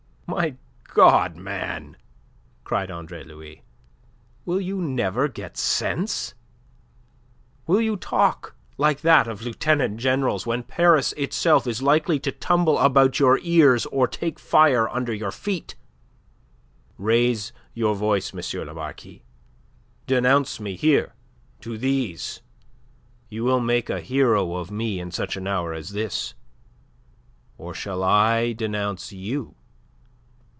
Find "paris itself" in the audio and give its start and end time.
10.63-11.67